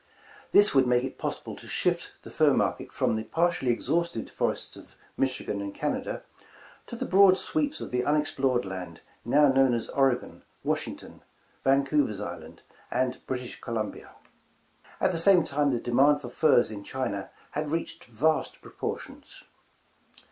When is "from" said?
2.91-3.15